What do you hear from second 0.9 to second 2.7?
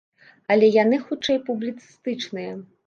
хутчэй публіцыстычная.